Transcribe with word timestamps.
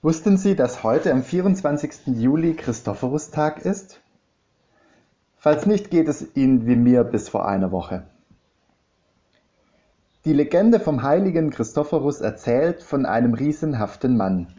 Wussten 0.00 0.36
Sie, 0.36 0.54
dass 0.54 0.84
heute 0.84 1.12
am 1.12 1.24
24. 1.24 2.06
Juli 2.06 2.54
Christophorustag 2.54 3.64
ist? 3.64 4.00
Falls 5.38 5.66
nicht, 5.66 5.90
geht 5.90 6.06
es 6.06 6.36
Ihnen 6.36 6.68
wie 6.68 6.76
mir 6.76 7.02
bis 7.02 7.28
vor 7.28 7.48
einer 7.48 7.72
Woche. 7.72 8.04
Die 10.24 10.32
Legende 10.32 10.78
vom 10.78 11.02
heiligen 11.02 11.50
Christophorus 11.50 12.20
erzählt 12.20 12.84
von 12.84 13.06
einem 13.06 13.34
riesenhaften 13.34 14.16
Mann. 14.16 14.54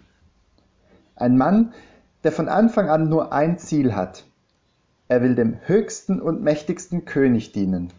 Ein 1.16 1.38
Mann, 1.38 1.74
der 2.26 2.34
von 2.34 2.50
Anfang 2.50 2.90
an 2.90 3.08
nur 3.08 3.32
ein 3.32 3.58
Ziel 3.60 3.96
hat. 3.96 4.26
Er 5.08 5.22
will 5.22 5.36
dem 5.36 5.58
höchsten 5.66 6.20
und 6.20 6.44
mächtigsten 6.44 7.06
König 7.06 7.54
dienen. 7.54 7.94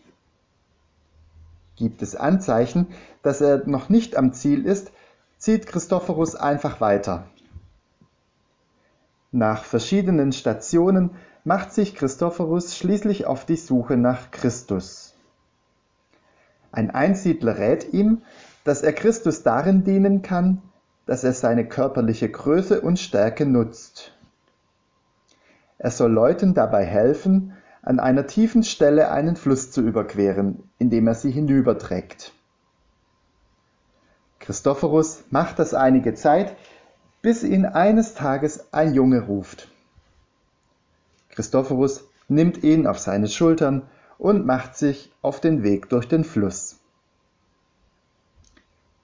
Gibt 1.76 2.02
es 2.02 2.16
Anzeichen, 2.16 2.88
dass 3.22 3.40
er 3.40 3.66
noch 3.66 3.88
nicht 3.88 4.14
am 4.14 4.34
Ziel 4.34 4.66
ist, 4.66 4.92
zieht 5.40 5.66
Christophorus 5.66 6.36
einfach 6.36 6.82
weiter. 6.82 7.24
Nach 9.32 9.64
verschiedenen 9.64 10.32
Stationen 10.32 11.12
macht 11.44 11.72
sich 11.72 11.94
Christophorus 11.94 12.76
schließlich 12.76 13.24
auf 13.24 13.46
die 13.46 13.56
Suche 13.56 13.96
nach 13.96 14.30
Christus. 14.30 15.14
Ein 16.72 16.90
Einsiedler 16.90 17.56
rät 17.56 17.92
ihm, 17.94 18.22
dass 18.64 18.82
er 18.82 18.92
Christus 18.92 19.42
darin 19.42 19.82
dienen 19.82 20.20
kann, 20.20 20.60
dass 21.06 21.24
er 21.24 21.32
seine 21.32 21.66
körperliche 21.66 22.28
Größe 22.28 22.82
und 22.82 22.98
Stärke 22.98 23.46
nutzt. 23.46 24.12
Er 25.78 25.90
soll 25.90 26.12
Leuten 26.12 26.52
dabei 26.52 26.84
helfen, 26.84 27.54
an 27.80 27.98
einer 27.98 28.26
tiefen 28.26 28.62
Stelle 28.62 29.10
einen 29.10 29.36
Fluss 29.36 29.70
zu 29.70 29.80
überqueren, 29.80 30.64
indem 30.78 31.06
er 31.06 31.14
sie 31.14 31.30
hinüberträgt. 31.30 32.34
Christophorus 34.50 35.22
macht 35.30 35.60
das 35.60 35.74
einige 35.74 36.14
Zeit, 36.14 36.56
bis 37.22 37.44
ihn 37.44 37.64
eines 37.64 38.14
Tages 38.14 38.72
ein 38.72 38.94
Junge 38.94 39.20
ruft. 39.20 39.68
Christophorus 41.28 42.08
nimmt 42.26 42.64
ihn 42.64 42.88
auf 42.88 42.98
seine 42.98 43.28
Schultern 43.28 43.82
und 44.18 44.46
macht 44.46 44.76
sich 44.76 45.12
auf 45.22 45.38
den 45.38 45.62
Weg 45.62 45.88
durch 45.88 46.08
den 46.08 46.24
Fluss. 46.24 46.80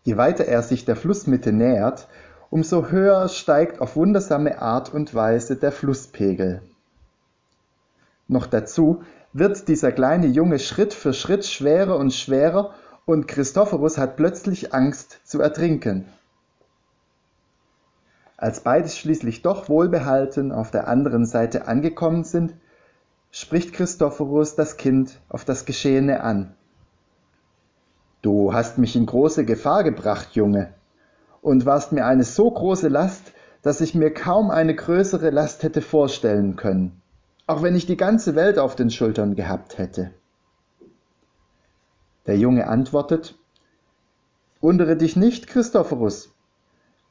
Je 0.02 0.16
weiter 0.16 0.46
er 0.46 0.64
sich 0.64 0.84
der 0.84 0.96
Flussmitte 0.96 1.52
nähert, 1.52 2.08
umso 2.50 2.88
höher 2.88 3.28
steigt 3.28 3.80
auf 3.80 3.94
wundersame 3.94 4.60
Art 4.60 4.92
und 4.92 5.14
Weise 5.14 5.54
der 5.54 5.70
Flusspegel. 5.70 6.60
Noch 8.26 8.46
dazu 8.46 9.04
wird 9.32 9.68
dieser 9.68 9.92
kleine 9.92 10.26
Junge 10.26 10.58
Schritt 10.58 10.92
für 10.92 11.12
Schritt 11.12 11.46
schwerer 11.46 11.98
und 11.98 12.12
schwerer 12.12 12.74
und 13.06 13.26
Christophorus 13.26 13.96
hat 13.96 14.16
plötzlich 14.16 14.74
Angst 14.74 15.20
zu 15.24 15.40
ertrinken. 15.40 16.04
Als 18.36 18.60
beide 18.60 18.90
schließlich 18.90 19.40
doch 19.40 19.70
wohlbehalten 19.70 20.52
auf 20.52 20.70
der 20.70 20.88
anderen 20.88 21.24
Seite 21.24 21.66
angekommen 21.66 22.24
sind, 22.24 22.52
spricht 23.30 23.72
Christophorus 23.72 24.54
das 24.54 24.76
Kind 24.76 25.18
auf 25.30 25.46
das 25.46 25.64
Geschehene 25.64 26.20
an. 26.20 26.54
Du 28.20 28.52
hast 28.52 28.76
mich 28.76 28.94
in 28.94 29.06
große 29.06 29.46
Gefahr 29.46 29.84
gebracht, 29.84 30.34
Junge, 30.34 30.74
und 31.40 31.64
warst 31.64 31.92
mir 31.92 32.04
eine 32.04 32.24
so 32.24 32.50
große 32.50 32.88
Last, 32.88 33.32
dass 33.62 33.80
ich 33.80 33.94
mir 33.94 34.12
kaum 34.12 34.50
eine 34.50 34.74
größere 34.74 35.30
Last 35.30 35.62
hätte 35.62 35.80
vorstellen 35.80 36.56
können 36.56 37.00
auch 37.46 37.62
wenn 37.62 37.76
ich 37.76 37.86
die 37.86 37.96
ganze 37.96 38.34
Welt 38.34 38.58
auf 38.58 38.74
den 38.74 38.90
Schultern 38.90 39.36
gehabt 39.36 39.78
hätte. 39.78 40.10
Der 42.26 42.36
Junge 42.36 42.66
antwortet, 42.68 43.36
Wundere 44.60 44.96
dich 44.96 45.16
nicht, 45.16 45.46
Christophorus, 45.48 46.34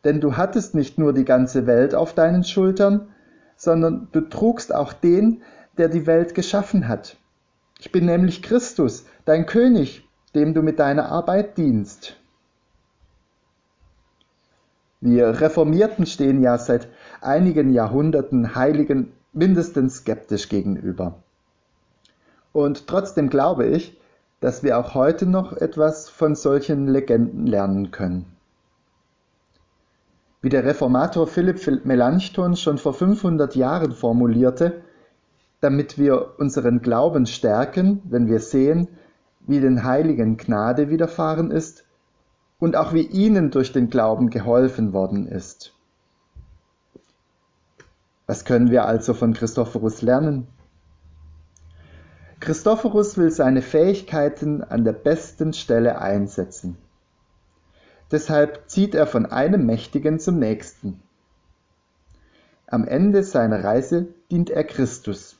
denn 0.04 0.20
du 0.20 0.36
hattest 0.36 0.76
nicht 0.76 0.98
nur 0.98 1.14
die 1.14 1.26
ganze 1.26 1.68
Welt 1.68 1.96
auf 1.96 2.14
deinen 2.14 2.44
Schultern, 2.44 3.08
sondern 3.56 4.08
du 4.12 4.22
trugst 4.22 4.74
auch 4.74 4.94
den, 4.94 5.42
der 5.78 5.88
die 5.88 6.06
Welt 6.08 6.36
geschaffen 6.36 6.88
hat. 6.88 7.18
Ich 7.80 7.92
bin 7.92 8.06
nämlich 8.06 8.42
Christus, 8.42 9.06
dein 9.26 9.46
König, 9.46 10.08
dem 10.34 10.54
du 10.54 10.62
mit 10.62 10.80
deiner 10.80 11.10
Arbeit 11.10 11.58
dienst. 11.58 12.18
Wir 15.02 15.40
Reformierten 15.40 16.06
stehen 16.06 16.42
ja 16.42 16.58
seit 16.58 16.88
einigen 17.22 17.72
Jahrhunderten 17.72 18.56
heiligen 18.56 19.14
mindestens 19.34 19.98
skeptisch 19.98 20.50
gegenüber. 20.50 21.22
Und 22.54 22.88
trotzdem 22.88 23.30
glaube 23.30 23.68
ich, 23.68 24.00
dass 24.46 24.62
wir 24.62 24.78
auch 24.78 24.94
heute 24.94 25.26
noch 25.26 25.54
etwas 25.54 26.08
von 26.08 26.36
solchen 26.36 26.88
Legenden 26.88 27.48
lernen 27.48 27.90
können. 27.90 28.28
Wie 30.40 30.50
der 30.50 30.64
Reformator 30.64 31.26
Philipp 31.26 31.84
Melanchthon 31.84 32.56
schon 32.56 32.78
vor 32.78 32.94
500 32.94 33.56
Jahren 33.56 33.94
formulierte, 33.94 34.84
damit 35.62 35.98
wir 35.98 36.38
unseren 36.38 36.84
Glauben 36.84 37.26
stärken, 37.26 38.04
wenn 38.04 38.28
wir 38.28 38.40
sehen, 38.40 38.88
wie 39.48 39.62
den 39.62 39.84
Heiligen 39.84 40.38
Gnade 40.38 40.92
widerfahren 40.92 41.50
ist 41.50 41.84
und 42.60 42.76
auch 42.76 42.94
wie 42.94 43.08
ihnen 43.08 43.50
durch 43.50 43.74
den 43.74 43.90
Glauben 43.90 44.30
geholfen 44.30 44.94
worden 44.94 45.26
ist. 45.28 45.74
Was 48.28 48.46
können 48.46 48.70
wir 48.70 48.86
also 48.86 49.16
von 49.16 49.34
Christophorus 49.34 50.04
lernen? 50.04 50.46
Christophorus 52.46 53.18
will 53.18 53.32
seine 53.32 53.64
Fähigkeiten 53.64 54.64
an 54.64 54.84
der 54.84 54.94
besten 54.94 55.52
Stelle 55.52 56.00
einsetzen. 56.00 56.78
Deshalb 58.12 58.70
zieht 58.70 58.94
er 58.94 59.08
von 59.08 59.26
einem 59.26 59.66
Mächtigen 59.66 60.20
zum 60.20 60.38
nächsten. 60.38 61.02
Am 62.68 62.88
Ende 62.88 63.24
seiner 63.24 63.64
Reise 63.64 64.08
dient 64.30 64.52
er 64.52 64.64
Christus, 64.64 65.38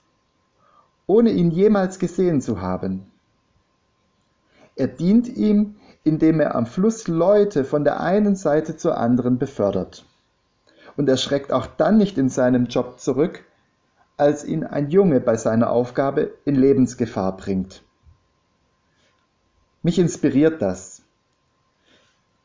ohne 1.06 1.30
ihn 1.30 1.52
jemals 1.52 2.00
gesehen 2.00 2.42
zu 2.42 2.60
haben. 2.60 3.06
Er 4.76 4.88
dient 4.88 5.28
ihm, 5.28 5.76
indem 6.04 6.40
er 6.40 6.56
am 6.56 6.66
Fluss 6.66 7.08
Leute 7.08 7.66
von 7.66 7.84
der 7.84 8.00
einen 8.00 8.36
Seite 8.36 8.78
zur 8.78 8.98
anderen 8.98 9.38
befördert 9.38 10.06
und 10.98 11.10
er 11.10 11.18
schreckt 11.18 11.52
auch 11.52 11.68
dann 11.68 11.98
nicht 11.98 12.18
in 12.18 12.30
seinem 12.30 12.66
Job 12.66 13.00
zurück, 13.00 13.44
als 14.18 14.46
ihn 14.46 14.64
ein 14.64 14.90
Junge 14.90 15.20
bei 15.20 15.36
seiner 15.36 15.70
Aufgabe 15.70 16.34
in 16.46 16.56
Lebensgefahr 16.56 17.36
bringt. 17.36 17.84
Mich 19.84 20.00
inspiriert 20.00 20.62
das. 20.62 21.04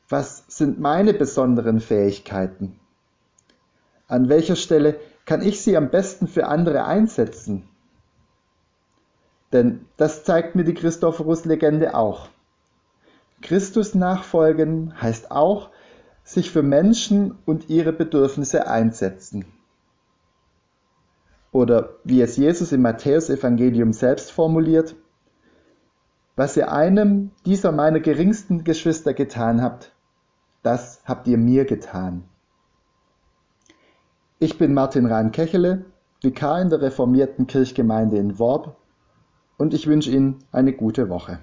Was 0.08 0.44
sind 0.48 0.80
meine 0.80 1.14
besonderen 1.14 1.80
Fähigkeiten? 1.80 2.78
An 4.08 4.28
welcher 4.28 4.56
Stelle 4.56 4.98
kann 5.24 5.40
ich 5.40 5.62
sie 5.62 5.76
am 5.76 5.90
besten 5.90 6.26
für 6.26 6.48
andere 6.48 6.84
einsetzen? 6.84 7.68
Denn 9.52 9.86
das 9.96 10.24
zeigt 10.24 10.56
mir 10.56 10.64
die 10.64 10.74
Christophorus-Legende 10.74 11.94
auch. 11.94 12.28
Christus 13.40 13.94
nachfolgen 13.94 15.00
heißt 15.00 15.30
auch, 15.30 15.70
sich 16.24 16.50
für 16.50 16.62
Menschen 16.62 17.38
und 17.46 17.70
ihre 17.70 17.92
Bedürfnisse 17.92 18.66
einsetzen. 18.66 19.44
Oder 21.52 21.96
wie 22.04 22.20
es 22.20 22.36
Jesus 22.36 22.72
im 22.72 22.82
Matthäusevangelium 22.82 23.92
selbst 23.92 24.30
formuliert, 24.30 24.94
was 26.36 26.56
ihr 26.56 26.72
einem 26.72 27.32
dieser 27.44 27.72
meiner 27.72 28.00
geringsten 28.00 28.64
Geschwister 28.64 29.14
getan 29.14 29.60
habt, 29.60 29.92
das 30.62 31.02
habt 31.04 31.26
ihr 31.26 31.38
mir 31.38 31.64
getan. 31.64 32.24
Ich 34.38 34.56
bin 34.56 34.72
Martin 34.72 35.06
Rhein-Kechele, 35.06 35.84
Vikar 36.22 36.62
in 36.62 36.70
der 36.70 36.80
reformierten 36.80 37.46
Kirchgemeinde 37.46 38.16
in 38.16 38.38
Worb 38.38 38.76
und 39.58 39.74
ich 39.74 39.86
wünsche 39.86 40.10
Ihnen 40.10 40.38
eine 40.52 40.72
gute 40.72 41.08
Woche. 41.08 41.40